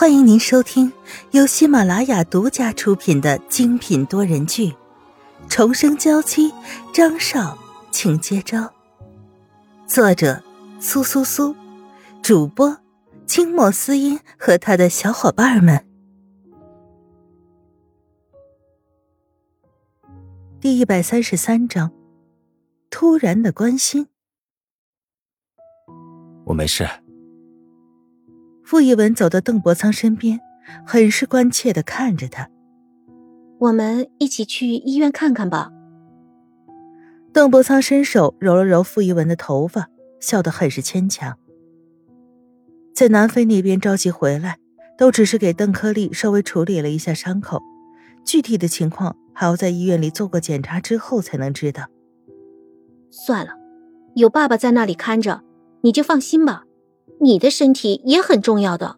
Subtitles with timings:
[0.00, 0.92] 欢迎您收听
[1.32, 4.70] 由喜马拉雅独家出品的精品多人剧
[5.48, 6.52] 《重生娇妻》，
[6.94, 7.58] 张少，
[7.90, 8.72] 请接招。
[9.88, 10.40] 作者：
[10.78, 11.52] 苏苏苏，
[12.22, 12.78] 主播：
[13.26, 15.84] 清墨思音和他的小伙伴们。
[20.60, 21.90] 第一百三十三章：
[22.88, 24.06] 突然的关心。
[26.44, 26.88] 我没事。
[28.68, 30.40] 傅一文走到邓伯苍身边，
[30.84, 32.50] 很是关切的看着他。
[33.58, 35.70] 我们一起去医院看看吧。
[37.32, 39.88] 邓伯苍伸手揉了揉傅一文的头发，
[40.20, 41.38] 笑得很是牵强。
[42.94, 44.58] 在南非那边着急回来，
[44.98, 47.62] 都只是给邓克利稍微处理了一下伤口，
[48.22, 51.86] 具体的情况还要在医院里做过检查之后才能知道。
[53.10, 53.52] 算了，
[54.14, 55.42] 有爸爸在那里看着，
[55.80, 56.64] 你就放心吧。
[57.20, 58.96] 你的身体也很重要的。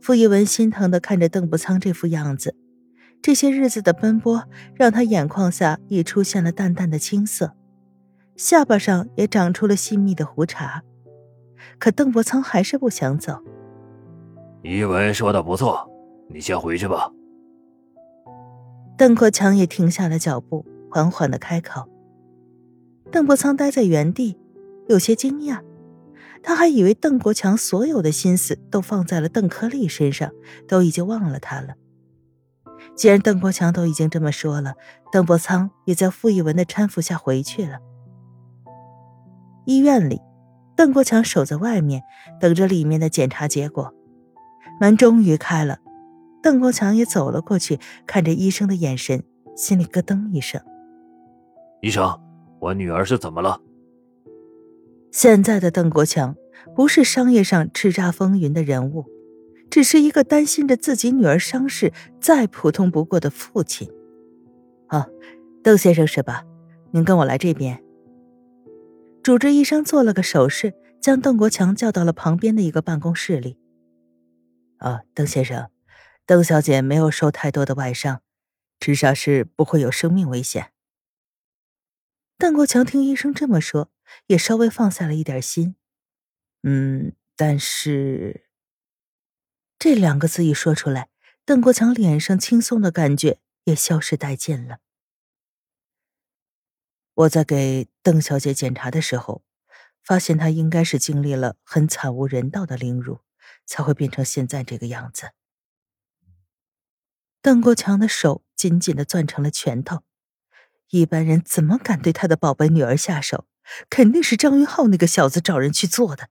[0.00, 2.54] 傅一文心疼的看着邓不仓这副样子，
[3.20, 7.54] 这些日子的奔波让他眼眶下已出现了淡淡的青色，
[8.36, 10.82] 下巴上也长出了细密的胡茬。
[11.78, 13.42] 可邓伯仓还是不想走。
[14.62, 15.90] 一文说的不错，
[16.28, 17.10] 你先回去吧。
[18.96, 21.88] 邓国强也停下了脚步，缓缓的开口。
[23.10, 24.38] 邓伯仓待在原地，
[24.88, 25.60] 有些惊讶。
[26.46, 30.30] 他还以为邓国强所有的心思都放在了邓克利身上，
[30.68, 31.74] 都已经忘了他了。
[32.94, 34.74] 既然邓国强都已经这么说了，
[35.10, 37.80] 邓伯仓也在傅一文的搀扶下回去了。
[39.64, 40.20] 医院里，
[40.76, 42.04] 邓国强守在外面，
[42.40, 43.92] 等着里面的检查结果。
[44.80, 45.80] 门终于开了，
[46.40, 49.24] 邓国强也走了过去，看着医生的眼神，
[49.56, 50.60] 心里咯噔一声
[51.82, 52.20] ：“医生，
[52.60, 53.60] 我女儿是怎么了？”
[55.16, 56.36] 现在的邓国强
[56.74, 59.06] 不是商业上叱咤风云的人物，
[59.70, 63.90] 只是一个担心着自己女儿伤势再普通不过的父亲。
[64.90, 65.08] 哦，
[65.62, 66.44] 邓先生是吧？
[66.90, 67.82] 您跟我来这边。
[69.22, 73.56] 主治医生做了个手势，将邓国强叫到了旁边的一个办公室里。
[74.76, 75.70] 啊，邓先生，
[76.26, 78.20] 邓小姐没有受太多的外伤，
[78.78, 80.72] 至少是不会有生命危险。
[82.38, 83.90] 邓国强听医生这么说。
[84.28, 85.74] 也稍微放下了一点心，
[86.62, 88.46] 嗯，但是
[89.80, 91.08] 这两个字一说出来，
[91.44, 94.78] 邓国强脸上轻松的感觉也消失殆尽了。
[97.14, 99.42] 我在给邓小姐检查的时候，
[100.04, 103.18] 发现她应该是经历了很惨无人道的凌辱，
[103.64, 105.32] 才会变成现在这个样子。
[107.42, 110.04] 邓国强的手紧紧的攥成了拳头，
[110.90, 113.44] 一般人怎么敢对他的宝贝女儿下手？
[113.90, 116.28] 肯定是张云浩那个小子找人去做的，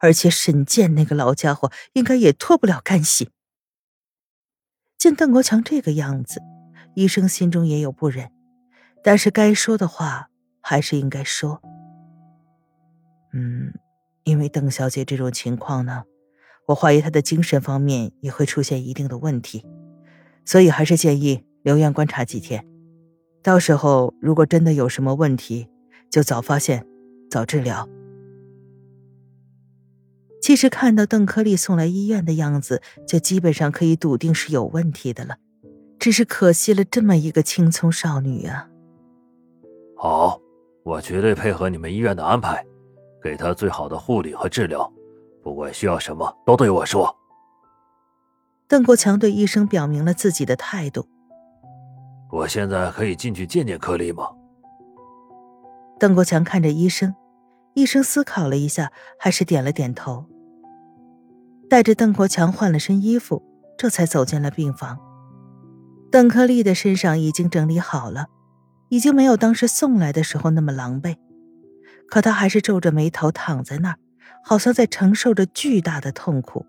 [0.00, 3.30] 而且沈健那个老家伙应该也脱不了干系。
[4.98, 6.40] 见邓国强这个样子，
[6.96, 8.32] 医生心中也有不忍，
[9.04, 10.28] 但是该说的话
[10.60, 11.62] 还是应该说。
[13.32, 13.72] 嗯，
[14.24, 16.02] 因为邓小姐这种情况呢，
[16.66, 19.64] 我怀疑她的精神方面也会出现一定的问题，
[20.44, 22.66] 所以还是建议留院观察几天，
[23.46, 25.68] 到时候如果真的有什么问题。
[26.10, 26.86] 就早发现，
[27.30, 27.88] 早治疗。
[30.40, 35.36] 其实看到邓克利送来医院的样子，就基本上可以笃定是有问题的了。
[35.98, 38.68] 只是可惜了这么一个青葱少女啊！
[39.96, 40.40] 好，
[40.84, 42.64] 我绝对配合你们医院的安排，
[43.22, 44.90] 给她最好的护理和治疗。
[45.42, 47.14] 不管需要什么，都对我说。
[48.66, 51.06] 邓国强对医生表明了自己的态度。
[52.30, 54.28] 我现在可以进去见见克利吗？
[55.98, 57.14] 邓国强看着医生，
[57.74, 60.26] 医生思考了一下，还是点了点头。
[61.70, 63.42] 带着邓国强换了身衣服，
[63.78, 64.98] 这才走进了病房。
[66.10, 68.26] 邓克利的身上已经整理好了，
[68.88, 71.16] 已经没有当时送来的时候那么狼狈，
[72.08, 73.98] 可他还是皱着眉头躺在那儿，
[74.44, 76.66] 好像在承受着巨大的痛苦，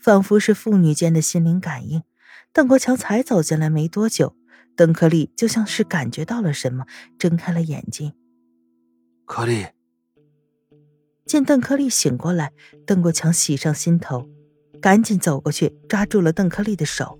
[0.00, 2.02] 仿佛是父女间的心灵感应。
[2.52, 4.34] 邓国强才走进来没多久。
[4.76, 6.86] 邓克利就像是感觉到了什么，
[7.18, 8.12] 睁开了眼睛。
[9.26, 9.66] 克利
[11.26, 12.52] 见邓克利醒过来，
[12.86, 14.28] 邓国强喜上心头，
[14.80, 17.18] 赶紧走过去抓住了邓克利的手。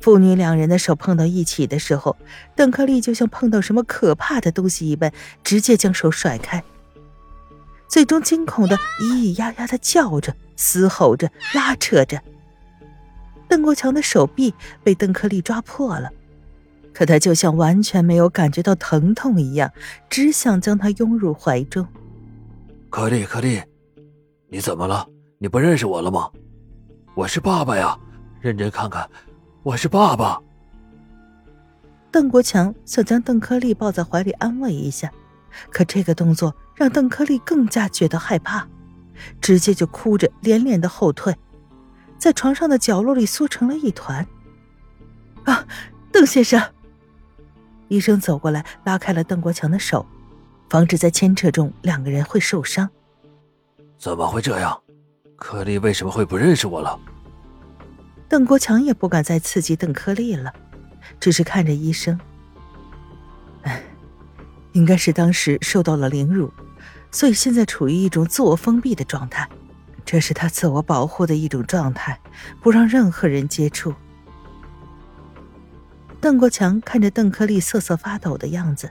[0.00, 2.16] 父女两人的手碰到一起的时候，
[2.56, 6.64] 邓克利就像碰到什么可怕的东西一般，直接将手甩开，
[7.88, 12.22] 最终惊恐的咿咿呀呀的叫着、嘶吼着、拉扯着。
[13.54, 14.52] 邓国强的手臂
[14.82, 16.10] 被邓克利抓破了，
[16.92, 19.70] 可他就像完全没有感觉到疼痛一样，
[20.10, 21.86] 只想将他拥入怀中。
[22.90, 23.62] 克利，克利，
[24.48, 25.06] 你怎么了？
[25.38, 26.28] 你不认识我了吗？
[27.14, 27.96] 我是爸爸呀，
[28.40, 29.08] 认真看看，
[29.62, 30.40] 我是爸爸。
[32.10, 35.08] 邓国强想将邓克利抱在怀里安慰一下，
[35.70, 38.66] 可这个动作让邓克利更加觉得害怕，
[39.40, 41.32] 直接就哭着连连的后退，
[42.24, 44.26] 在床上的角落里缩成了一团。
[45.44, 45.62] 啊，
[46.10, 46.58] 邓先生！
[47.88, 50.06] 医生走过来拉开了邓国强的手，
[50.70, 52.88] 防止在牵扯中两个人会受伤。
[53.98, 54.80] 怎么会这样？
[55.36, 56.98] 柯利为什么会不认识我了？
[58.26, 60.50] 邓国强也不敢再刺激邓柯利了，
[61.20, 62.18] 只是看着医生。
[63.64, 63.82] 哎，
[64.72, 66.50] 应该是当时受到了凌辱，
[67.10, 69.46] 所以现在处于一种自我封闭的状态，
[70.04, 72.20] 这是他自我保护的一种状态，
[72.62, 73.94] 不让任何人接触。
[76.20, 78.90] 邓国强看着邓克利瑟瑟发抖的样子，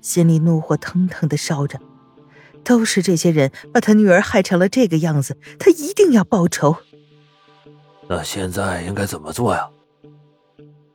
[0.00, 1.80] 心里怒火腾腾的烧着。
[2.64, 6.76] 都是这些人把他女儿害成了这个样子，他一定要报仇。
[8.08, 9.68] 那现在应该怎么做呀？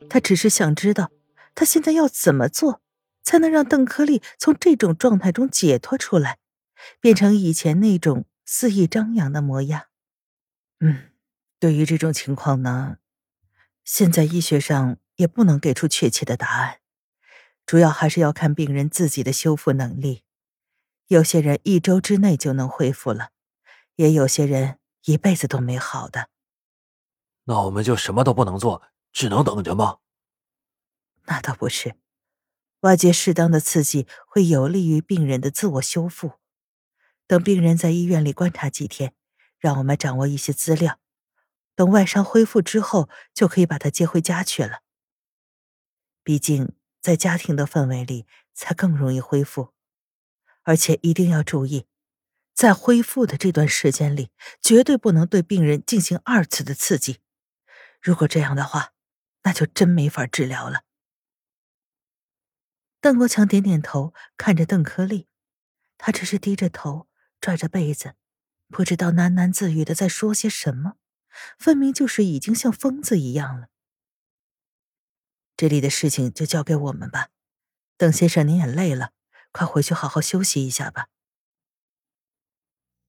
[0.08, 1.10] 他只是想知道，
[1.54, 2.80] 他现在要怎么做，
[3.22, 6.38] 才能让邓克利从这种状态中解脱出来，
[7.00, 9.88] 变成以前那种肆意张扬的模样。
[10.80, 11.10] 嗯，
[11.60, 12.96] 对于这种情况呢，
[13.84, 16.80] 现在医学上也不能给出确切的答案，
[17.66, 20.24] 主要还是要看病人自己的修复能力。
[21.08, 23.32] 有些人一周之内就能恢复了，
[23.96, 26.30] 也有些人一辈子都没好的。
[27.44, 29.98] 那我们就什么都不能做，只能等着吗？
[31.26, 31.96] 那倒不是，
[32.80, 36.32] 外界适当的刺激会有利于病人的自我修复。
[37.28, 39.14] 等病人在医院里观察几天，
[39.58, 40.98] 让我们掌握一些资料，
[41.76, 44.82] 等外伤恢复之后，就可以把他接回家去了。
[46.24, 49.74] 毕竟在家庭的氛围里，才更容易恢复。
[50.62, 51.86] 而且一定要注意，
[52.54, 54.30] 在恢复的这段时间里，
[54.60, 57.20] 绝对不能对病人进行二次的刺激。
[58.00, 58.92] 如果这样的话，
[59.42, 60.84] 那就真没法治疗了。
[63.00, 65.28] 邓国强点点头，看着邓克利，
[65.96, 67.07] 他只是低着头，
[67.40, 68.14] 拽着被子，
[68.68, 70.94] 不知道喃喃自语的在说些什么，
[71.58, 73.68] 分明就是已经像疯子一样了。
[75.56, 77.30] 这里的事情就交给我们吧，
[77.96, 79.10] 邓先生，您也累了。
[79.50, 81.08] 快回去好好休息一下吧。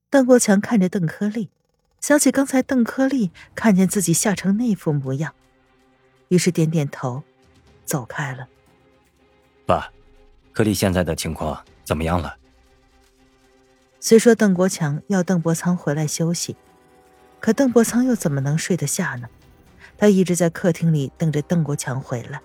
[0.10, 1.52] 邓国强看着邓科利，
[2.00, 5.36] 想起刚才邓科利看见自己吓成那副模样，
[6.30, 7.22] 于是点点头，
[7.86, 8.48] 走开了。
[9.68, 9.92] 爸，
[10.54, 12.39] 柯利现在的情况怎么样了？
[14.02, 16.56] 虽说邓国强要邓伯苍回来休息，
[17.42, 19.28] 可邓伯苍又怎么能睡得下呢？
[19.98, 22.40] 他一直在客厅里等着邓国强回来。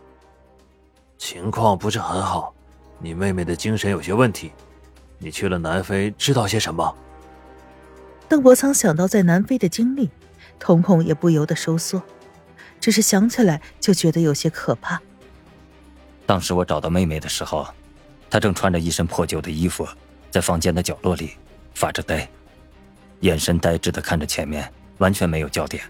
[1.17, 2.53] 情况不是很好。
[2.99, 4.51] 你妹妹的精神有些问题，
[5.19, 6.93] 你去了南非，知道些什么？
[8.29, 10.11] 邓伯苍想到在南非的经历，
[10.59, 12.03] 瞳孔也不由得收缩，
[12.81, 15.01] 只是想起来就觉得有些可怕。
[16.27, 17.67] 当时我找到妹妹的时候，
[18.29, 19.87] 她正穿着一身破旧的衣服，
[20.31, 21.37] 在房间的角落里
[21.75, 22.29] 发着呆，
[23.21, 25.85] 眼神呆滞的看着前面，完全没有焦点。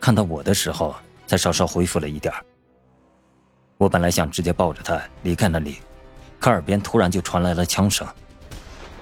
[0.00, 0.94] 看到我的时候，
[1.26, 2.32] 才稍稍恢复了一点
[3.76, 5.78] 我本来想直接抱着他离开那里。
[6.38, 8.06] 可耳边突然就传来了枪声，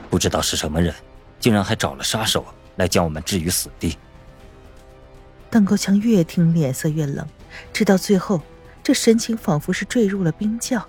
[0.09, 0.95] 不知道是什么人，
[1.41, 2.45] 竟然还找了杀手
[2.77, 3.99] 来将我们置于死地。
[5.51, 7.27] 邓国强越听脸色越冷，
[7.73, 8.41] 直到最后，
[8.81, 10.87] 这神情仿佛是坠入了冰窖。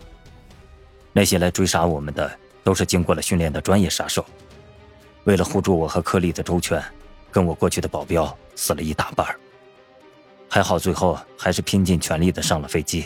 [1.11, 2.31] 那些来追杀我们的
[2.63, 4.23] 都是经过了训练的专业杀手，
[5.25, 6.83] 为了护住我和柯利的周全，
[7.31, 9.25] 跟我过去的保镖死了一大半
[10.49, 13.05] 还好最后还是拼尽全力的上了飞机。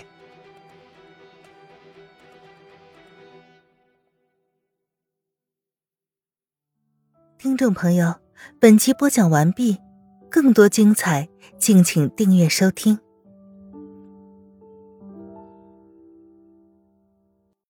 [7.37, 8.15] 听众朋友，
[8.59, 9.77] 本集播讲完毕，
[10.29, 12.99] 更多精彩，敬请订阅收听。